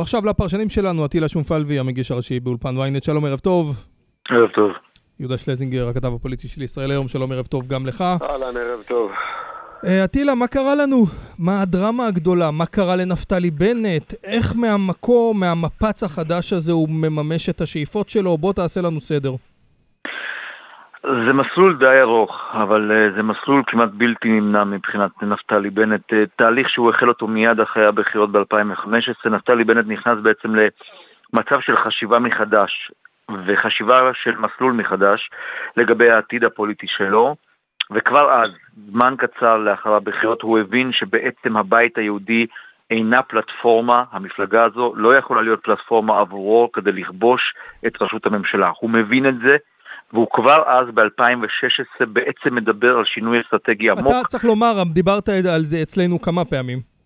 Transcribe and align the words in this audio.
ועכשיו 0.00 0.26
לפרשנים 0.26 0.68
שלנו, 0.68 1.04
עטילה 1.04 1.28
שומפלבי, 1.28 1.78
המגיש 1.78 2.10
הראשי 2.10 2.40
באולפן 2.40 2.76
ynet, 2.76 3.04
שלום 3.04 3.24
ערב 3.24 3.38
טוב. 3.38 3.84
ערב 4.30 4.48
טוב. 4.54 4.70
יהודה 5.20 5.38
שלזינגר, 5.38 5.88
הכתב 5.88 6.14
הפוליטי 6.14 6.48
של 6.48 6.62
ישראל 6.62 6.90
היום, 6.90 7.08
שלום 7.08 7.32
ערב 7.32 7.46
טוב 7.46 7.66
גם 7.66 7.86
לך. 7.86 8.00
אהלן, 8.22 8.56
ערב 8.56 8.82
טוב. 8.88 9.12
עטילה, 10.04 10.34
מה 10.34 10.46
קרה 10.46 10.74
לנו? 10.74 11.04
מה 11.38 11.62
הדרמה 11.62 12.06
הגדולה? 12.06 12.50
מה 12.50 12.66
קרה 12.66 12.96
לנפתלי 12.96 13.50
בנט? 13.50 14.14
איך 14.24 14.56
מהמקום, 14.56 15.40
מהמפץ 15.40 16.02
החדש 16.02 16.52
הזה 16.52 16.72
הוא 16.72 16.88
מממש 16.88 17.48
את 17.48 17.60
השאיפות 17.60 18.08
שלו? 18.08 18.38
בוא 18.38 18.52
תעשה 18.52 18.80
לנו 18.80 19.00
סדר. 19.00 19.34
זה 21.06 21.32
מסלול 21.32 21.76
די 21.78 22.00
ארוך, 22.00 22.50
אבל 22.52 22.90
uh, 22.90 23.16
זה 23.16 23.22
מסלול 23.22 23.62
כמעט 23.66 23.88
בלתי 23.92 24.28
נמנע 24.28 24.64
מבחינת 24.64 25.22
נפתלי 25.22 25.70
בנט. 25.70 26.12
Uh, 26.12 26.16
תהליך 26.36 26.68
שהוא 26.68 26.90
החל 26.90 27.08
אותו 27.08 27.26
מיד 27.26 27.60
אחרי 27.60 27.86
הבחירות 27.86 28.32
ב-2015. 28.32 29.28
נפתלי 29.30 29.64
בנט 29.64 29.86
נכנס 29.88 30.18
בעצם 30.22 30.54
למצב 30.54 31.60
של 31.60 31.76
חשיבה 31.76 32.18
מחדש, 32.18 32.92
וחשיבה 33.46 34.10
של 34.14 34.36
מסלול 34.36 34.72
מחדש 34.72 35.30
לגבי 35.76 36.10
העתיד 36.10 36.44
הפוליטי 36.44 36.86
שלו. 36.86 37.36
וכבר 37.90 38.30
אז, 38.30 38.50
זמן 38.90 39.14
קצר 39.18 39.56
לאחר 39.56 39.92
הבחירות, 39.92 40.42
הוא 40.42 40.58
הבין 40.58 40.92
שבעצם 40.92 41.56
הבית 41.56 41.98
היהודי 41.98 42.46
אינה 42.90 43.22
פלטפורמה, 43.22 44.04
המפלגה 44.12 44.64
הזו 44.64 44.92
לא 44.96 45.16
יכולה 45.16 45.42
להיות 45.42 45.60
פלטפורמה 45.62 46.20
עבורו 46.20 46.72
כדי 46.72 46.92
לכבוש 46.92 47.54
את 47.86 48.02
ראשות 48.02 48.26
הממשלה. 48.26 48.70
הוא 48.80 48.90
מבין 48.90 49.26
את 49.26 49.34
זה, 49.38 49.56
והוא 50.12 50.26
כבר 50.32 50.62
אז 50.66 50.86
ב-2016 50.94 52.06
בעצם 52.06 52.54
מדבר 52.54 52.98
על 52.98 53.04
שינוי 53.04 53.40
אסטרטגי 53.40 53.90
עמוק. 53.90 54.06
אתה 54.06 54.28
צריך 54.28 54.44
לומר, 54.44 54.82
דיברת 54.92 55.28
על 55.28 55.64
זה 55.64 55.82
אצלנו 55.82 56.20
כמה 56.20 56.44
פעמים. 56.44 56.96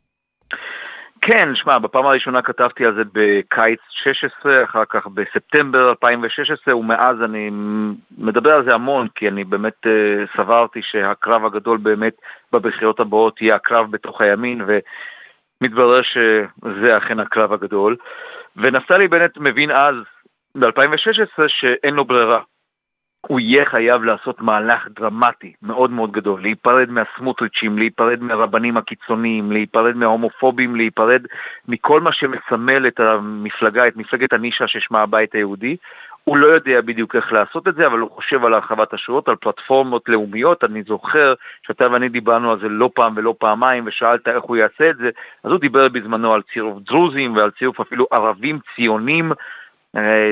כן, 1.20 1.48
שמע, 1.54 1.78
בפעם 1.78 2.06
הראשונה 2.06 2.42
כתבתי 2.42 2.86
על 2.86 2.94
זה 2.94 3.02
בקיץ 3.12 3.78
16, 3.90 4.64
אחר 4.64 4.84
כך 4.88 5.06
בספטמבר 5.06 5.90
2016, 5.90 6.76
ומאז 6.76 7.16
אני 7.24 7.50
מדבר 8.18 8.52
על 8.52 8.64
זה 8.64 8.74
המון, 8.74 9.08
כי 9.14 9.28
אני 9.28 9.44
באמת 9.44 9.86
uh, 9.86 10.36
סברתי 10.36 10.80
שהקרב 10.82 11.44
הגדול 11.44 11.78
באמת 11.78 12.14
בבחירות 12.52 13.00
הבאות 13.00 13.42
יהיה 13.42 13.54
הקרב 13.54 13.90
בתוך 13.90 14.20
הימין, 14.20 14.62
ומתברר 14.66 16.02
שזה 16.02 16.96
אכן 16.96 17.20
הקרב 17.20 17.52
הגדול. 17.52 17.96
ונפתלי 18.56 19.08
בנט 19.08 19.38
מבין 19.38 19.70
אז, 19.70 19.94
ב-2016, 20.54 21.48
שאין 21.48 21.94
לו 21.94 22.04
ברירה. 22.04 22.40
הוא 23.26 23.40
יהיה 23.40 23.64
חייב 23.64 24.02
לעשות 24.02 24.40
מהלך 24.40 24.88
דרמטי, 24.88 25.52
מאוד 25.62 25.90
מאוד 25.90 26.12
גדול, 26.12 26.42
להיפרד 26.42 26.90
מהסמוטריצ'ים, 26.90 27.78
להיפרד 27.78 28.22
מהרבנים 28.22 28.76
הקיצוניים, 28.76 29.52
להיפרד 29.52 29.96
מההומופובים, 29.96 30.76
להיפרד 30.76 31.22
מכל 31.68 32.00
מה 32.00 32.12
שמסמל 32.12 32.86
את 32.86 33.00
המפלגה, 33.00 33.88
את 33.88 33.96
מפלגת 33.96 34.32
הנישה 34.32 34.66
ששמה 34.66 35.02
הבית 35.02 35.34
היהודי. 35.34 35.76
הוא 36.24 36.36
לא 36.36 36.46
יודע 36.46 36.80
בדיוק 36.80 37.16
איך 37.16 37.32
לעשות 37.32 37.68
את 37.68 37.74
זה, 37.74 37.86
אבל 37.86 37.98
הוא 37.98 38.10
חושב 38.10 38.44
על 38.44 38.54
הרחבת 38.54 38.94
השורות, 38.94 39.28
על 39.28 39.36
פלטפורמות 39.36 40.08
לאומיות. 40.08 40.64
אני 40.64 40.82
זוכר 40.82 41.34
שאתה 41.66 41.88
ואני 41.92 42.08
דיברנו 42.08 42.52
על 42.52 42.60
זה 42.60 42.68
לא 42.68 42.90
פעם 42.94 43.12
ולא 43.16 43.34
פעמיים, 43.38 43.84
ושאלת 43.86 44.28
איך 44.28 44.42
הוא 44.42 44.56
יעשה 44.56 44.90
את 44.90 44.96
זה, 44.96 45.10
אז 45.44 45.50
הוא 45.50 45.60
דיבר 45.60 45.88
בזמנו 45.88 46.34
על 46.34 46.42
צירוף 46.52 46.78
דרוזים 46.82 47.36
ועל 47.36 47.50
צירוף 47.50 47.80
אפילו 47.80 48.06
ערבים 48.10 48.58
ציונים 48.76 49.32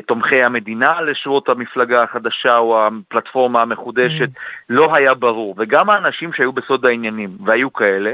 תומכי 0.06 0.42
המדינה 0.42 1.00
לשורות 1.00 1.48
המפלגה 1.48 2.02
החדשה 2.02 2.56
או 2.56 2.86
הפלטפורמה 2.86 3.60
המחודשת, 3.60 4.28
mm. 4.28 4.40
לא 4.68 4.96
היה 4.96 5.14
ברור. 5.14 5.54
וגם 5.58 5.90
האנשים 5.90 6.32
שהיו 6.32 6.52
בסוד 6.52 6.86
העניינים, 6.86 7.30
והיו 7.44 7.72
כאלה, 7.72 8.12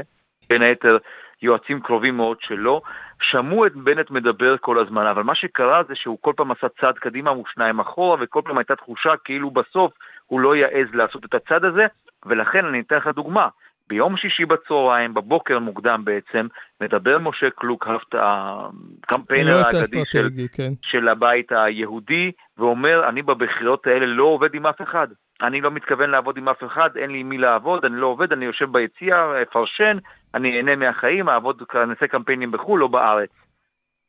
בין 0.49 0.61
היתר 0.61 0.97
יועצים 1.41 1.79
קרובים 1.79 2.17
מאוד 2.17 2.37
שלו, 2.41 2.81
שמעו 3.21 3.65
את 3.65 3.75
בנט 3.75 4.11
מדבר 4.11 4.57
כל 4.57 4.79
הזמן, 4.79 5.05
אבל 5.05 5.23
מה 5.23 5.35
שקרה 5.35 5.81
זה 5.87 5.95
שהוא 5.95 6.17
כל 6.21 6.33
פעם 6.35 6.51
עשה 6.51 6.67
צעד 6.81 6.95
קדימה 6.97 7.31
ושניים 7.31 7.79
אחורה, 7.79 8.17
וכל 8.21 8.41
פעם 8.45 8.57
הייתה 8.57 8.75
תחושה 8.75 9.13
כאילו 9.23 9.51
בסוף 9.51 9.93
הוא 10.25 10.39
לא 10.39 10.55
יעז 10.55 10.87
לעשות 10.93 11.25
את 11.25 11.33
הצעד 11.33 11.65
הזה, 11.65 11.87
ולכן 12.25 12.65
אני 12.65 12.79
אתן 12.79 12.95
לך 12.95 13.07
דוגמה. 13.07 13.47
ביום 13.87 14.17
שישי 14.17 14.45
בצהריים, 14.45 15.13
בבוקר 15.13 15.59
מוקדם 15.59 16.01
בעצם, 16.05 16.47
מדבר 16.81 17.19
משה 17.19 17.49
קלוקהפט, 17.49 18.15
הקמפיינר 18.15 19.57
האגדי 19.57 20.03
של, 20.05 20.29
כן. 20.51 20.73
של 20.81 21.07
הבית 21.07 21.51
היהודי, 21.51 22.31
ואומר, 22.57 23.09
אני 23.09 23.21
בבחירות 23.21 23.87
האלה 23.87 24.05
לא 24.05 24.23
עובד 24.23 24.55
עם 24.55 24.65
אף 24.65 24.81
אחד. 24.81 25.07
אני 25.41 25.61
לא 25.61 25.71
מתכוון 25.71 26.09
לעבוד 26.09 26.37
עם 26.37 26.49
אף 26.49 26.63
אחד, 26.63 26.89
אין 26.97 27.11
לי 27.11 27.17
עם 27.17 27.29
מי 27.29 27.37
לעבוד, 27.37 27.85
אני 27.85 27.95
לא 27.95 28.07
עובד, 28.07 28.31
אני 28.31 28.45
יושב 28.45 28.71
ביציע, 28.71 29.33
אפרשן, 29.41 29.97
אני 30.33 30.57
אהנה 30.57 30.75
מהחיים, 30.75 31.29
אעבוד, 31.29 31.63
נעשה 31.87 32.07
קמפיינים 32.07 32.51
בחו"ל, 32.51 32.79
לא 32.79 32.87
בארץ. 32.87 33.29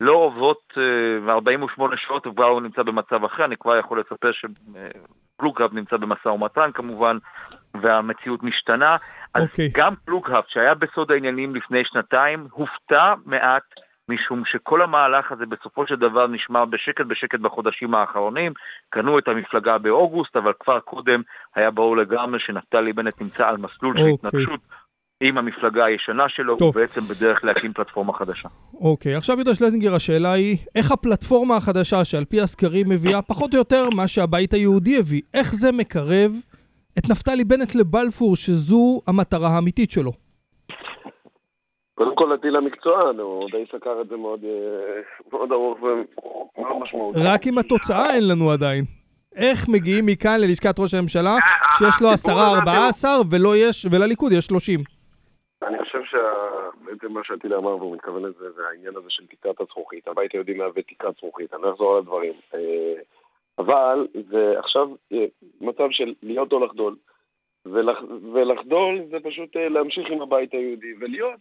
לא 0.00 0.12
עוברות 0.12 0.72
uh, 1.26 1.30
48 1.30 1.96
שעות 1.96 2.26
וכבר 2.26 2.44
הוא 2.44 2.60
נמצא 2.60 2.82
במצב 2.82 3.24
אחר, 3.24 3.44
אני 3.44 3.56
כבר 3.56 3.76
יכול 3.76 4.00
לספר 4.00 4.30
שקלוקהפט 4.32 5.74
נמצא 5.74 5.96
במשא 5.96 6.28
ומתן 6.28 6.70
כמובן, 6.74 7.18
והמציאות 7.82 8.42
משתנה. 8.42 8.96
אז 9.34 9.42
okay. 9.42 9.50
אוקיי. 9.50 9.70
גם 9.74 9.94
פלוגהפט, 10.04 10.48
שהיה 10.48 10.74
בסוד 10.74 11.12
העניינים 11.12 11.54
לפני 11.54 11.84
שנתיים, 11.84 12.46
הופתע 12.50 13.14
מעט, 13.24 13.62
משום 14.08 14.42
שכל 14.44 14.82
המהלך 14.82 15.32
הזה 15.32 15.46
בסופו 15.46 15.86
של 15.86 15.96
דבר 15.96 16.26
נשמר 16.26 16.64
בשקט 16.64 17.06
בשקט 17.06 17.40
בחודשים 17.40 17.94
האחרונים. 17.94 18.52
קנו 18.90 19.18
את 19.18 19.28
המפלגה 19.28 19.78
באוגוסט, 19.78 20.36
אבל 20.36 20.52
כבר 20.60 20.80
קודם 20.80 21.22
היה 21.54 21.70
ברור 21.70 21.96
לגמרי 21.96 22.40
שנפתלי 22.40 22.92
בנט 22.92 23.20
נמצא 23.20 23.48
על 23.48 23.56
מסלול 23.56 23.96
okay. 23.96 24.00
של 24.00 24.06
אוקיי. 24.10 24.28
התנגשות. 24.28 24.60
עם 25.20 25.38
המפלגה 25.38 25.84
הישנה 25.84 26.28
שלו, 26.28 26.56
טוב. 26.56 26.76
הוא 26.76 26.82
בעצם 26.82 27.00
בדרך 27.00 27.44
להקים 27.44 27.72
פלטפורמה 27.72 28.12
חדשה. 28.12 28.48
אוקיי, 28.74 29.14
עכשיו 29.14 29.36
יהודה 29.36 29.54
שלזינגר, 29.54 29.94
השאלה 29.94 30.32
היא, 30.32 30.56
איך 30.74 30.92
הפלטפורמה 30.92 31.56
החדשה 31.56 32.04
שעל 32.04 32.24
פי 32.24 32.40
הסקרים 32.40 32.88
מביאה 32.88 33.22
פחות 33.22 33.54
או 33.54 33.58
יותר 33.58 33.90
מה 33.90 34.08
שהבית 34.08 34.54
היהודי 34.54 34.98
הביא, 34.98 35.22
איך 35.34 35.54
זה 35.54 35.72
מקרב 35.72 36.32
את 36.98 37.08
נפתלי 37.08 37.44
בנט 37.44 37.74
לבלפור, 37.74 38.36
שזו 38.36 39.00
המטרה 39.06 39.48
האמיתית 39.48 39.90
שלו? 39.90 40.12
קודם 41.94 42.16
כל 42.16 42.32
הטיל 42.32 42.56
המקצוען, 42.56 43.18
הוא 43.18 43.50
די 43.50 43.64
סקר 43.72 44.00
את 44.00 44.08
זה 44.08 44.16
מאוד, 44.16 44.40
אה, 44.44 45.00
מאוד 45.32 45.52
ארוך 45.52 45.78
ומאוד 45.82 46.82
משמעותי. 46.82 47.18
רק 47.22 47.46
עם 47.46 47.58
התוצאה 47.58 48.14
אין 48.14 48.28
לנו 48.28 48.50
עדיין. 48.50 48.84
איך 49.36 49.68
מגיעים 49.68 50.06
מכאן 50.06 50.40
ללשכת 50.40 50.78
ראש 50.78 50.94
הממשלה, 50.94 51.36
שיש 51.78 51.94
לו 52.02 52.08
עשרה, 52.08 52.58
ארבעה 52.58 52.88
עשר, 52.88 53.20
ולליכוד 53.90 54.32
יש 54.32 54.46
שלושים? 54.46 54.80
אני 55.62 55.78
חושב 55.78 55.98
שבעצם 56.04 57.12
מה 57.12 57.20
שהטילה 57.24 57.56
אמר 57.56 57.76
והוא 57.76 57.94
מתכוון 57.94 58.22
לזה, 58.22 58.50
זה 58.56 58.62
העניין 58.70 58.96
הזה 58.96 59.06
של 59.08 59.22
תקרת 59.26 59.60
הזכוכית. 59.60 60.08
הבית 60.08 60.32
היהודי 60.32 60.54
מהווה 60.54 60.82
תקרת 60.82 61.14
זכוכית, 61.16 61.54
אני 61.54 61.62
לא 61.62 61.72
אחזור 61.72 61.92
על 61.92 61.98
הדברים. 61.98 62.32
אבל 63.58 64.06
זה 64.30 64.58
עכשיו 64.58 64.88
אה, 65.12 65.24
מצב 65.60 65.90
של 65.90 66.14
להיות 66.22 66.52
או 66.52 66.64
לחדול. 66.64 66.96
ולח, 67.66 67.98
ולחדול 68.32 69.00
זה 69.10 69.16
פשוט 69.22 69.56
אה, 69.56 69.68
להמשיך 69.68 70.10
עם 70.10 70.22
הבית 70.22 70.52
היהודי, 70.54 70.94
ולהיות 71.00 71.40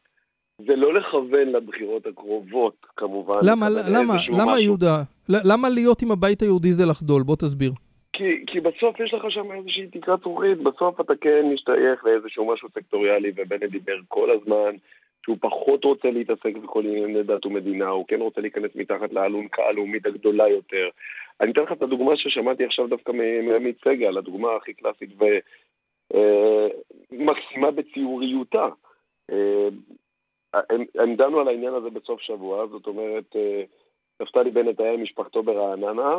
זה 0.67 0.75
לא 0.75 0.93
לכוון 0.93 1.47
לבחירות 1.47 2.07
הקרובות, 2.07 2.85
כמובן. 2.97 3.39
למה, 3.41 3.69
למה, 3.69 4.15
למה 4.29 4.59
יהודה? 4.59 5.03
למה 5.29 5.69
להיות 5.69 6.01
עם 6.01 6.11
הבית 6.11 6.41
היהודי 6.41 6.71
זה 6.71 6.85
לחדול? 6.85 7.23
בוא 7.23 7.35
תסביר. 7.35 7.71
כי, 8.13 8.43
כי 8.47 8.59
בסוף 8.59 8.99
יש 8.99 9.13
לך 9.13 9.31
שם 9.31 9.51
איזושהי 9.51 9.87
תקרת 9.87 10.19
זכוכית, 10.19 10.57
בסוף 10.57 11.01
אתה 11.01 11.13
כן 11.21 11.45
משתייך 11.53 12.05
לאיזשהו 12.05 12.53
משהו 12.53 12.69
סקטוריאלי, 12.69 13.31
ובנט 13.35 13.63
דיבר 13.63 13.97
כל 14.07 14.29
הזמן 14.31 14.75
שהוא 15.25 15.37
פחות 15.41 15.83
רוצה 15.83 16.11
להתעסק 16.11 16.57
בכל 16.63 16.85
ענייני 16.85 17.23
דת 17.23 17.45
ומדינה, 17.45 17.87
הוא 17.87 18.05
כן 18.07 18.21
רוצה 18.21 18.41
להיכנס 18.41 18.71
מתחת 18.75 19.13
לאלונקה 19.13 19.63
הלאומית 19.63 20.05
הגדולה 20.05 20.47
יותר. 20.47 20.89
אני 21.41 21.51
אתן 21.51 21.61
לך 21.61 21.71
את 21.71 21.81
הדוגמה 21.81 22.17
ששמעתי 22.17 22.65
עכשיו 22.65 22.87
דווקא 22.87 23.11
מעמית 23.43 23.77
סגל, 23.85 24.17
הדוגמה 24.17 24.55
הכי 24.55 24.73
קלאסית 24.73 25.09
ומקסימה 27.11 27.67
אה, 27.67 27.71
בציוריותה. 27.71 28.67
אה, 29.31 29.67
הם, 30.99 31.15
דנו 31.15 31.39
על 31.39 31.47
העניין 31.47 31.73
הזה 31.73 31.89
בסוף 31.89 32.21
שבוע, 32.21 32.67
זאת 32.67 32.87
אומרת, 32.87 33.35
אה, 33.35 33.63
נפתלי 34.21 34.51
בנט 34.51 34.79
היה 34.79 34.93
עם 34.93 35.03
משפחתו 35.03 35.43
ברעננה, 35.43 36.15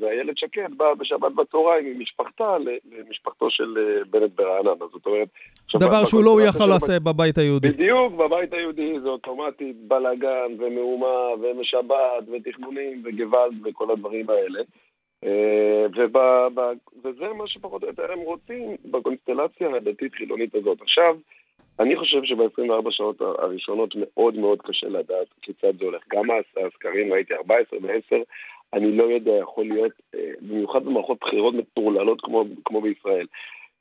ואיילת 0.00 0.38
שקד 0.38 0.68
באה 0.76 0.94
בשבת 0.94 1.32
בצהריים 1.32 1.86
עם 1.86 2.00
משפחתה 2.00 2.56
למשפחתו 2.98 3.50
של 3.50 3.74
אה, 3.78 4.04
בנט 4.10 4.30
ברעננה. 4.34 4.86
זאת 4.92 5.06
אומרת... 5.06 5.28
דבר 5.74 6.04
שהוא 6.04 6.24
לא 6.24 6.42
יכל 6.42 6.66
לעשות 6.66 7.02
בבית 7.02 7.38
היהודי. 7.38 7.68
בדיוק, 7.68 8.12
בבית 8.12 8.52
היהודי 8.52 9.00
זה 9.00 9.08
אוטומטית 9.08 9.76
בלאגן 9.76 10.52
ומהומה 10.58 11.34
ומשבת 11.42 12.28
ותכנונים 12.32 13.02
וגוואלד 13.04 13.66
וכל 13.66 13.90
הדברים 13.90 14.30
האלה. 14.30 14.60
אה, 15.24 15.86
וזה 17.04 17.28
מה 17.38 17.46
שפחות 17.46 17.82
או 17.82 17.88
יותר 17.88 18.12
הם 18.12 18.18
רוצים 18.18 18.76
בקונסטלציה 18.84 19.76
הדתית-חילונית 19.76 20.54
הזאת. 20.54 20.80
עכשיו, 20.82 21.16
אני 21.80 21.96
חושב 21.96 22.24
שב-24 22.24 22.90
שעות 22.90 23.20
הראשונות 23.20 23.94
מאוד 23.96 24.34
מאוד 24.34 24.62
קשה 24.62 24.88
לדעת 24.88 25.26
כיצד 25.42 25.78
זה 25.78 25.84
הולך. 25.84 26.02
גם 26.12 26.24
הסקרים, 26.66 27.12
ראיתי 27.12 27.34
14 27.34 27.78
ו-10, 27.82 28.16
אני 28.72 28.96
לא 28.96 29.04
יודע, 29.04 29.32
יכול 29.32 29.64
להיות, 29.64 29.92
אה, 30.14 30.30
במיוחד 30.40 30.84
במערכות 30.84 31.18
בחירות 31.20 31.54
מטורללות 31.54 32.20
כמו, 32.20 32.44
כמו 32.64 32.80
בישראל. 32.80 33.26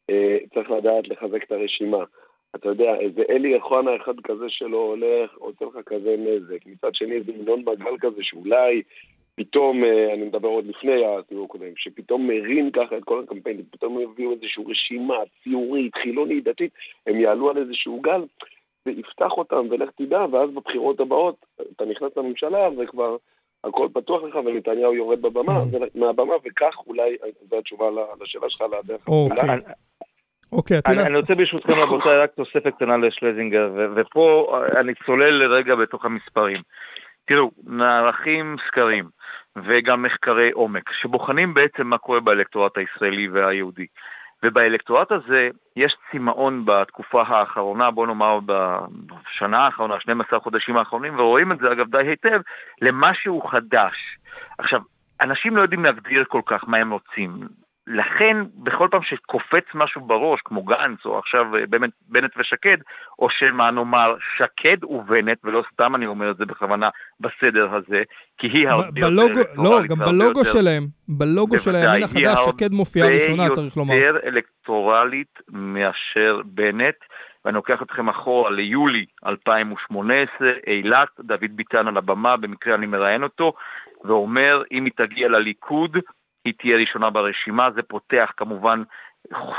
אה, 0.09 0.37
צריך 0.53 0.71
לדעת 0.71 1.07
לחזק 1.07 1.43
את 1.43 1.51
הרשימה. 1.51 2.03
אתה 2.55 2.69
יודע, 2.69 2.95
איזה 2.95 3.23
אלי 3.29 3.55
אוחנה 3.55 3.95
אחד 3.95 4.19
כזה 4.19 4.49
שלא 4.49 4.77
הולך, 4.77 5.37
עושה 5.37 5.65
לך 5.65 5.85
כזה 5.85 6.15
נזק. 6.19 6.65
מצד 6.65 6.95
שני, 6.95 7.15
איזה 7.15 7.31
ינון 7.31 7.59
מגל 7.59 7.97
כזה 7.99 8.23
שאולי 8.23 8.81
פתאום, 9.39 9.83
אה, 9.83 10.13
אני 10.13 10.23
מדבר 10.25 10.47
עוד 10.47 10.65
לפני 10.67 11.05
הסיבוב 11.05 11.45
הקודם, 11.45 11.75
שפתאום 11.75 12.27
מרים 12.27 12.71
ככה 12.71 12.97
את 12.97 13.03
כל 13.03 13.23
הקמפיין, 13.23 13.63
פתאום 13.71 13.99
יביאו 13.99 14.31
איזושהי 14.31 14.63
רשימה 14.67 15.15
ציורית, 15.43 15.95
חילונית, 15.95 16.43
דתית, 16.43 16.71
הם 17.07 17.19
יעלו 17.19 17.49
על 17.49 17.57
איזשהו 17.57 18.01
גל, 18.01 18.21
ויפתח 18.85 19.31
אותם, 19.31 19.67
ולך 19.69 19.89
תדע, 19.97 20.25
ואז 20.31 20.49
בבחירות 20.49 20.99
הבאות, 20.99 21.45
אתה 21.75 21.85
נכנס 21.85 22.11
לממשלה, 22.17 22.69
וכבר 22.77 23.17
הכל 23.63 23.87
פתוח 23.93 24.23
לך, 24.23 24.35
ונתניהו 24.35 24.93
יורד 24.93 25.21
בבמה, 25.21 25.63
mm. 25.63 25.77
מהבמה, 25.95 26.33
וכך 26.45 26.75
אולי, 26.87 27.17
זו 27.49 27.57
התשובה 27.57 27.85
לשאלה 28.21 28.49
שלך, 28.49 28.61
לדרך. 28.61 29.07
אוקיי. 29.07 29.59
אוקיי, 30.51 30.79
אני, 30.85 31.03
אני 31.03 31.17
רוצה 31.17 31.35
ברשותכם 31.35 31.73
רבותיי 31.73 32.17
רק 32.17 32.31
תוספת 32.35 32.73
קטנה 32.75 32.97
לשלזינגר, 32.97 33.71
ופה 33.95 34.57
אני 34.79 34.93
צולל 35.05 35.29
לרגע 35.29 35.75
בתוך 35.75 36.05
המספרים. 36.05 36.61
תראו, 37.25 37.51
נערכים 37.63 38.55
סקרים 38.67 39.16
וגם 39.55 40.03
מחקרי 40.03 40.51
עומק, 40.51 40.91
שבוחנים 40.91 41.53
בעצם 41.53 41.87
מה 41.87 41.97
קורה 41.97 42.19
באלקטורט 42.19 42.77
הישראלי 42.77 43.27
והיהודי. 43.27 43.85
ובאלקטורט 44.43 45.11
הזה 45.11 45.49
יש 45.75 45.95
צמאון 46.11 46.65
בתקופה 46.65 47.21
האחרונה, 47.21 47.91
בוא 47.91 48.07
נאמר 48.07 48.39
בשנה 48.45 49.57
האחרונה, 49.57 49.99
12 49.99 50.39
חודשים 50.39 50.77
האחרונים, 50.77 51.19
ורואים 51.19 51.51
את 51.51 51.59
זה 51.59 51.71
אגב 51.71 51.89
די 51.89 52.07
היטב, 52.07 52.41
למשהו 52.81 53.41
חדש. 53.41 54.17
עכשיו, 54.57 54.81
אנשים 55.21 55.55
לא 55.55 55.61
יודעים 55.61 55.83
להגדיר 55.83 56.23
כל 56.27 56.41
כך 56.45 56.63
מה 56.67 56.77
הם 56.77 56.91
רוצים. 56.91 57.39
לכן, 57.87 58.37
בכל 58.55 58.87
פעם 58.91 59.01
שקופץ 59.03 59.63
משהו 59.73 60.01
בראש, 60.01 60.41
כמו 60.45 60.63
גנץ, 60.63 61.05
או 61.05 61.19
עכשיו 61.19 61.55
אה, 61.55 61.65
באמת 61.65 61.89
בנט 62.07 62.31
ושקד, 62.37 62.77
או 63.19 63.29
שמה 63.29 63.71
נאמר 63.71 64.15
שקד 64.37 64.83
ובנט, 64.83 65.37
ולא 65.43 65.63
סתם 65.73 65.95
אני 65.95 66.05
אומר 66.05 66.31
את 66.31 66.37
זה 66.37 66.45
בכוונה 66.45 66.89
בסדר 67.19 67.75
הזה, 67.75 68.03
כי 68.37 68.47
היא 68.47 68.69
הרבה 68.69 68.99
יותר 68.99 69.07
אלקטורלית. 69.07 69.57
לא, 69.57 69.81
גם 69.87 69.99
בלוגו 69.99 70.39
יותר... 70.39 70.51
שלהם, 70.51 70.87
בלוגו 71.07 71.59
של 71.59 71.75
הימין 71.75 72.03
החדש, 72.03 72.39
שקד 72.47 72.71
מופיעה 72.71 73.07
ראשונה, 73.07 73.49
צריך 73.49 73.77
לומר. 73.77 73.93
היא 73.93 74.03
יותר 74.03 74.27
אלקטורלית 74.27 75.39
מאשר 75.49 76.41
בנט. 76.45 76.95
ואני 77.45 77.55
לוקח 77.55 77.81
אתכם 77.81 78.09
אחורה 78.09 78.51
ליולי 78.51 79.05
2018, 79.25 80.51
אילת, 80.67 81.07
דוד 81.19 81.51
ביטן 81.51 81.87
על 81.87 81.97
הבמה, 81.97 82.37
במקרה 82.37 82.75
אני 82.75 82.85
מראיין 82.85 83.23
אותו, 83.23 83.53
ואומר, 84.03 84.63
אם 84.71 84.85
היא 84.85 84.93
תגיע 84.95 85.29
לליכוד, 85.29 85.97
היא 86.47 86.53
תהיה 86.57 86.77
ראשונה 86.77 87.09
ברשימה, 87.09 87.69
זה 87.75 87.81
פותח 87.83 88.31
כמובן 88.37 88.83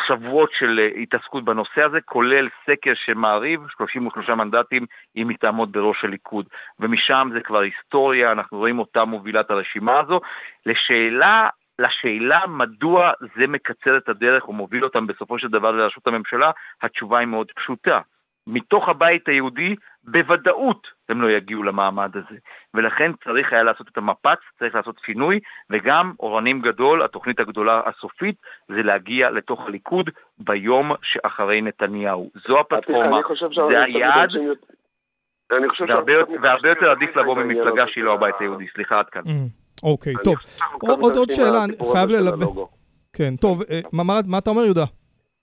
שבועות 0.06 0.50
של 0.52 0.78
אה, 0.78 1.00
התעסקות 1.02 1.44
בנושא 1.44 1.82
הזה, 1.82 2.00
כולל 2.00 2.48
סקר 2.66 2.92
שמעריב 2.94 3.60
33 3.76 4.30
מנדטים 4.30 4.86
אם 5.16 5.28
היא 5.28 5.38
תעמוד 5.38 5.72
בראש 5.72 6.04
הליכוד. 6.04 6.46
ומשם 6.80 7.30
זה 7.34 7.40
כבר 7.40 7.58
היסטוריה, 7.58 8.32
אנחנו 8.32 8.58
רואים 8.58 8.78
אותה 8.78 9.04
מובילה 9.04 9.40
את 9.40 9.50
הרשימה 9.50 10.00
הזו. 10.00 10.20
לשאלה, 10.66 11.48
לשאלה 11.78 12.40
מדוע 12.46 13.12
זה 13.36 13.46
מקצר 13.46 13.96
את 13.96 14.08
הדרך 14.08 14.48
או 14.48 14.52
מוביל 14.52 14.84
אותם 14.84 15.06
בסופו 15.06 15.38
של 15.38 15.48
דבר 15.48 15.70
לראשות 15.70 16.06
הממשלה, 16.06 16.50
התשובה 16.82 17.18
היא 17.18 17.28
מאוד 17.28 17.50
פשוטה. 17.56 18.00
מתוך 18.48 18.88
הבית 18.88 19.28
היהודי, 19.28 19.76
בוודאות 20.04 20.86
הם 21.08 21.22
לא 21.22 21.30
יגיעו 21.30 21.62
למעמד 21.62 22.16
הזה. 22.16 22.38
ולכן 22.74 23.12
צריך 23.24 23.52
היה 23.52 23.62
לעשות 23.62 23.88
את 23.88 23.98
המפץ, 23.98 24.38
צריך 24.58 24.74
לעשות 24.74 25.00
שינוי, 25.06 25.40
וגם 25.70 26.12
אורנים 26.20 26.60
גדול, 26.60 27.02
התוכנית 27.02 27.40
הגדולה 27.40 27.80
הסופית, 27.86 28.36
זה 28.68 28.82
להגיע 28.82 29.30
לתוך 29.30 29.66
הליכוד 29.66 30.10
ביום 30.38 30.92
שאחרי 31.02 31.62
נתניהו. 31.62 32.30
זו 32.48 32.60
הפלטפורמה, 32.60 33.20
זה 33.68 33.82
היעד. 33.82 34.30
והרבה 36.42 36.68
יותר 36.68 36.90
עדיף 36.90 37.16
לבוא 37.16 37.36
ממפלגה 37.36 37.88
שהיא 37.88 38.04
לא 38.04 38.14
הבית 38.14 38.34
היהודי, 38.40 38.66
סליחה 38.74 38.98
עד 38.98 39.06
כאן. 39.06 39.22
Mm, 39.22 39.82
אוקיי, 39.82 40.14
טוב. 40.24 40.36
עוד 40.80 41.30
שאלה, 41.30 41.64
אני 41.64 41.72
חייב 41.92 42.10
ללבן. 42.10 42.46
כן, 43.12 43.36
טוב, 43.36 43.62
אה, 43.62 43.80
מה 43.92 44.38
אתה 44.38 44.50
אומר 44.50 44.64
יהודה? 44.64 44.84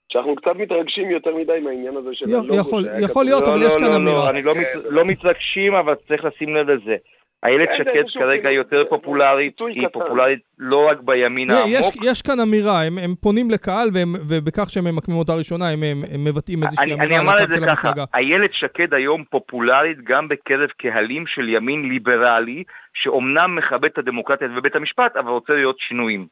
שאנחנו 0.09 0.35
קצת 0.35 0.55
מתרגשים 0.55 1.09
יותר 1.09 1.35
מדי 1.35 1.59
מהעניין 1.63 1.97
הזה 1.97 2.09
של 2.13 2.25
הלוגו. 2.25 2.55
יכול, 2.55 2.87
יכול 2.99 3.25
להיות, 3.25 3.47
אבל 3.47 3.59
לא, 3.59 3.65
יש 3.65 3.73
כאן 3.73 3.83
לא, 3.83 3.95
אמירה. 3.95 4.13
לא, 4.15 4.29
אני 4.29 4.41
לא 4.89 5.05
מתרגשים, 5.05 5.73
אבל 5.73 5.93
צריך 6.07 6.25
לשים 6.25 6.55
לב 6.55 6.69
לזה. 6.69 6.95
איילת 7.43 7.69
שקד 7.77 8.03
כרגע 8.13 8.51
יותר 8.51 8.83
פופולרית, 8.89 9.59
היא 9.67 9.87
פופולרית 9.93 10.39
לא 10.59 10.87
רק 10.89 10.97
בימין 11.01 11.49
העמוק. 11.51 11.95
יש 12.03 12.21
כאן 12.21 12.39
אמירה, 12.39 12.83
הם 12.83 13.15
פונים 13.21 13.51
לקהל, 13.51 13.89
ובכך 14.27 14.69
שהם 14.69 14.83
ממקמים 14.83 15.17
אותה 15.17 15.33
ראשונה, 15.33 15.69
הם 15.69 15.83
מבטאים 16.19 16.63
איזושהי 16.63 16.93
אמירה 16.93 17.19
על 17.19 17.43
הקו 17.43 17.53
של 17.53 17.69
המפלגה. 17.69 18.03
איילת 18.13 18.53
שקד 18.53 18.93
היום 18.93 19.23
פופולרית 19.29 19.97
גם 20.03 20.27
בקרב 20.27 20.69
קהלים 20.77 21.27
של 21.27 21.49
ימין 21.49 21.89
ליברלי, 21.89 22.63
שאומנם 22.93 23.55
מכבד 23.55 23.85
את 23.85 23.97
הדמוקרטיה 23.97 24.47
ובית 24.57 24.75
המשפט, 24.75 25.17
אבל 25.17 25.29
רוצה 25.29 25.53
להיות 25.53 25.79
שינויים. 25.79 26.27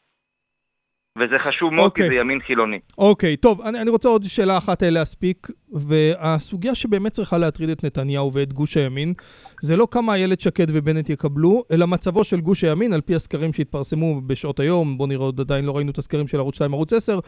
וזה 1.19 1.37
חשוב 1.37 1.73
מאוד, 1.73 1.91
okay. 1.91 1.95
כי 1.95 2.01
אוקיי. 2.01 2.15
זה 2.15 2.21
ימין 2.21 2.39
חילוני. 2.47 2.79
אוקיי, 2.97 3.33
okay, 3.33 3.37
טוב, 3.37 3.61
אני, 3.61 3.81
אני 3.81 3.89
רוצה 3.89 4.09
עוד 4.09 4.23
שאלה 4.23 4.57
אחת 4.57 4.83
להספיק, 4.83 5.47
והסוגיה 5.73 6.75
שבאמת 6.75 7.11
צריכה 7.11 7.37
להטריד 7.37 7.69
את 7.69 7.83
נתניהו 7.83 8.33
ואת 8.33 8.53
גוש 8.53 8.77
הימין, 8.77 9.13
זה 9.61 9.77
לא 9.77 9.87
כמה 9.91 10.13
איילת 10.13 10.41
שקד 10.41 10.65
ובנט 10.69 11.09
יקבלו, 11.09 11.63
אלא 11.71 11.87
מצבו 11.87 12.23
של 12.23 12.41
גוש 12.41 12.63
הימין, 12.63 12.93
על 12.93 13.01
פי 13.01 13.15
הסקרים 13.15 13.53
שהתפרסמו 13.53 14.21
בשעות 14.21 14.59
היום, 14.59 14.97
בואו 14.97 15.07
נראה, 15.07 15.25
עוד 15.25 15.39
עדיין 15.39 15.65
לא 15.65 15.75
ראינו 15.75 15.91
את 15.91 15.97
הסקרים 15.97 16.27
של 16.27 16.39
ערוץ 16.39 16.55
2, 16.55 16.73
ערוץ 16.73 16.93
10, 16.93 17.19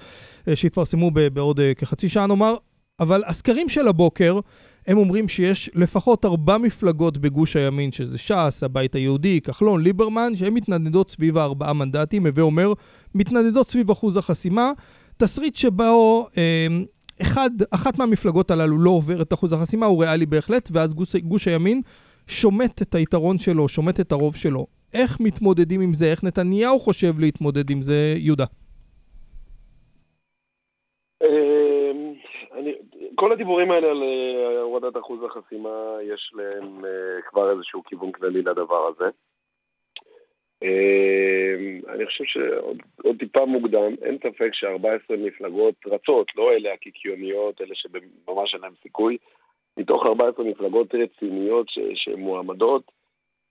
אה, 0.47 0.55
שהתפרסמו 0.55 1.11
בעוד 1.11 1.59
אה, 1.59 1.73
כחצי 1.73 2.09
שעה 2.09 2.27
נאמר, 2.27 2.55
אבל 2.99 3.23
הסקרים 3.25 3.69
של 3.69 3.87
הבוקר, 3.87 4.39
הם 4.87 4.97
אומרים 4.97 5.27
שיש 5.27 5.69
לפחות 5.75 6.25
ארבע 6.25 6.57
מפלגות 6.57 7.17
בגוש 7.17 7.55
הימין, 7.55 7.91
שזה 7.91 8.17
ש"ס, 8.17 8.63
הבית 8.63 8.95
היהודי, 8.95 9.41
כחלון, 9.41 9.83
ליברמן, 9.83 10.35
שהן 10.35 10.53
מתנדנדות 10.53 11.11
סביב 11.11 11.37
הארבעה 11.37 11.73
מנדטים, 11.73 12.25
הווה 12.25 12.43
אומר, 12.43 12.73
מתנדנדות 13.15 13.69
סביב 13.69 13.91
אחוז 13.91 14.17
החסימה. 14.17 14.71
תסריט 15.17 15.55
שבו 15.55 16.27
אה, 16.37 16.67
אחד, 17.21 17.49
אחת 17.71 17.97
מהמפלגות 17.97 18.51
הללו 18.51 18.77
לא 18.77 18.89
עובר 18.89 19.21
את 19.21 19.33
אחוז 19.33 19.53
החסימה, 19.53 19.85
הוא 19.85 20.03
ריאלי 20.03 20.25
בהחלט, 20.25 20.69
ואז 20.71 20.93
גוש, 20.93 21.15
גוש 21.15 21.47
הימין 21.47 21.81
שומט 22.27 22.81
את 22.81 22.95
היתרון 22.95 23.39
שלו, 23.39 23.69
שומט 23.69 23.99
את 23.99 24.11
הרוב 24.11 24.35
שלו. 24.35 24.67
איך 24.93 25.19
מתמודדים 25.19 25.81
עם 25.81 25.93
זה? 25.93 26.05
איך 26.05 26.23
נתניהו 26.23 26.79
חושב 26.79 27.19
להתמודד 27.19 27.69
עם 27.69 27.81
זה, 27.81 28.15
יהודה? 28.17 28.45
כל 33.15 33.31
הדיבורים 33.31 33.71
האלה 33.71 33.87
על 33.91 34.03
אה, 34.03 34.61
הורדת 34.61 34.97
אחוז 34.97 35.23
החסימה, 35.23 35.97
יש 36.03 36.31
להם 36.35 36.85
אה, 36.85 37.21
כבר 37.29 37.51
איזשהו 37.51 37.83
כיוון 37.83 38.11
כללי 38.11 38.41
לדבר 38.41 38.87
הזה. 38.87 39.09
אמ, 40.61 41.81
אני 41.89 42.05
חושב 42.05 42.23
שעוד 42.23 43.17
טיפה 43.19 43.45
מוקדם, 43.45 43.95
אין 44.01 44.17
ספק 44.17 44.53
ש-14 44.53 45.17
מפלגות 45.17 45.75
רצות, 45.85 46.35
לא 46.35 46.51
אלה 46.51 46.73
הקיקיוניות, 46.73 47.61
אלה 47.61 47.75
שממש 47.75 48.53
אין 48.53 48.61
להם 48.61 48.73
סיכוי, 48.83 49.17
מתוך 49.77 50.05
14 50.05 50.45
מפלגות 50.45 50.95
רציניות 50.95 51.67
שמועמדות, 51.95 52.91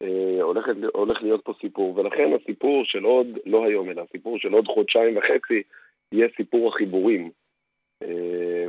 אה, 0.02 0.42
הולך, 0.42 0.68
הולך 0.94 1.23
להיות 1.23 1.40
פה 1.44 1.52
סיפור, 1.61 1.99
ולכן 1.99 2.30
הסיפור 2.33 2.85
של 2.85 3.04
עוד, 3.04 3.26
לא 3.47 3.64
היום, 3.64 3.90
אלא 3.90 4.02
הסיפור 4.02 4.38
של 4.38 4.52
עוד 4.52 4.66
חודשיים 4.66 5.16
וחצי, 5.16 5.62
יהיה 6.12 6.28
סיפור 6.37 6.68
החיבורים. 6.68 7.30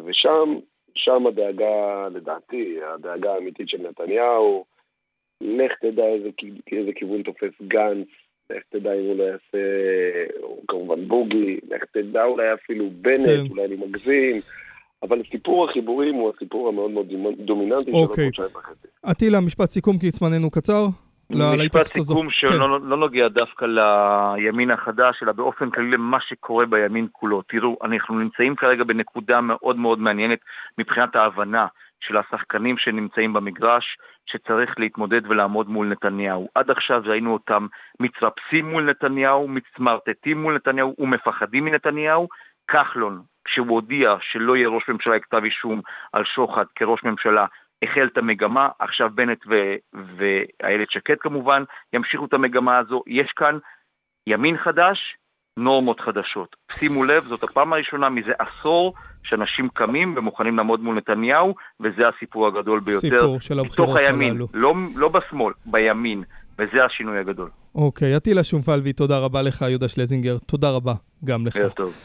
ושם 0.05 0.59
שם 0.95 1.27
הדאגה, 1.27 2.07
לדעתי, 2.13 2.77
הדאגה 2.93 3.33
האמיתית 3.33 3.69
של 3.69 3.77
נתניהו, 3.89 4.65
לך 5.41 5.73
תדע 5.81 6.05
איזה, 6.05 6.29
איזה 6.71 6.93
כיוון 6.93 7.21
תופס 7.21 7.51
גנץ, 7.67 8.07
לך 8.49 8.63
תדע 8.69 8.93
אם 8.93 9.05
הוא 9.05 9.17
לא 9.17 9.23
יעשה, 9.23 9.57
כמובן 10.67 11.07
בוגי, 11.07 11.59
לך 11.69 11.83
תדע 11.91 12.23
אולי 12.23 12.53
אפילו 12.53 12.89
בנט, 13.01 13.25
כן. 13.25 13.49
אולי 13.49 13.65
אני 13.65 13.75
מגזים. 13.75 14.35
אבל 15.03 15.21
סיפור 15.31 15.69
החיבורים 15.69 16.15
הוא 16.15 16.31
הסיפור 16.35 16.67
המאוד 16.67 16.91
מאוד 16.91 17.35
דומיננטי 17.39 17.91
של 17.91 17.97
אוקיי. 17.97 18.25
חודשיים 18.25 18.49
וחצי. 18.55 18.87
אטילה, 19.11 19.41
משפט 19.41 19.69
סיכום 19.69 19.97
כי 19.97 20.11
זמננו 20.11 20.49
קצר. 20.49 20.85
משפט 21.29 21.87
סיכום 21.87 22.29
שלא 22.29 22.51
כן. 22.51 22.57
לא, 22.59 22.81
לא 22.81 22.97
נוגע 22.97 23.27
דווקא 23.27 23.65
לימין 23.65 24.71
החדש, 24.71 25.23
אלא 25.23 25.31
באופן 25.31 25.69
כללי 25.69 25.91
למה 25.91 26.17
שקורה 26.21 26.65
בימין 26.65 27.07
כולו. 27.11 27.41
תראו, 27.41 27.77
אנחנו 27.83 28.19
נמצאים 28.19 28.55
כרגע 28.55 28.83
בנקודה 28.83 29.41
מאוד 29.41 29.75
מאוד 29.75 29.99
מעניינת 29.99 30.39
מבחינת 30.77 31.15
ההבנה 31.15 31.67
של 31.99 32.17
השחקנים 32.17 32.77
שנמצאים 32.77 33.33
במגרש, 33.33 33.97
שצריך 34.25 34.79
להתמודד 34.79 35.27
ולעמוד 35.27 35.69
מול 35.69 35.87
נתניהו. 35.87 36.49
עד 36.55 36.71
עכשיו 36.71 37.01
ראינו 37.05 37.33
אותם 37.33 37.67
מתרפסים 37.99 38.69
מול 38.69 38.83
נתניהו, 38.83 39.47
מצמרטטים 39.47 40.41
מול 40.41 40.55
נתניהו 40.55 40.95
ומפחדים 40.99 41.65
מנתניהו. 41.65 42.27
כחלון, 42.67 43.21
כשהוא 43.45 43.67
הודיע 43.69 44.15
שלא 44.21 44.55
יהיה 44.55 44.69
ראש 44.69 44.89
ממשלה 44.89 45.19
כתב 45.19 45.43
אישום 45.43 45.81
על 46.13 46.23
שוחד 46.23 46.65
כראש 46.75 47.03
ממשלה, 47.03 47.45
החל 47.85 48.07
את 48.13 48.17
המגמה, 48.17 48.69
עכשיו 48.79 49.09
בנט 49.15 49.45
ואיילת 49.93 50.91
שקד 50.91 51.15
כמובן 51.19 51.63
ימשיכו 51.93 52.25
את 52.25 52.33
המגמה 52.33 52.77
הזו. 52.77 53.03
יש 53.07 53.31
כאן 53.35 53.57
ימין 54.27 54.57
חדש, 54.57 55.17
נורמות 55.57 55.99
חדשות. 55.99 56.55
שימו 56.79 57.03
לב, 57.03 57.23
זאת 57.23 57.43
הפעם 57.43 57.73
הראשונה 57.73 58.09
מזה 58.09 58.31
עשור 58.39 58.93
שאנשים 59.23 59.69
קמים 59.69 60.13
ומוכנים 60.17 60.57
לעמוד 60.57 60.79
מול 60.79 60.95
נתניהו, 60.95 61.55
וזה 61.79 62.07
הסיפור 62.07 62.47
הגדול 62.47 62.79
ביותר. 62.79 62.99
סיפור 62.99 63.39
של 63.39 63.59
הבחירות 63.59 63.97
הללו. 63.97 64.47
לא, 64.53 64.73
לא 64.95 65.09
בשמאל, 65.09 65.53
בימין, 65.65 66.23
וזה 66.59 66.85
השינוי 66.85 67.19
הגדול. 67.19 67.49
אוקיי, 67.75 68.17
אטילה 68.17 68.43
שומפלבי, 68.43 68.93
תודה 68.93 69.19
רבה 69.19 69.41
לך, 69.41 69.61
יהודה 69.61 69.87
שלזינגר. 69.87 70.37
תודה 70.37 70.69
רבה 70.69 70.93
גם 71.25 71.47
לך. 71.47 71.55
ערב 71.55 71.71
טוב. 71.71 72.04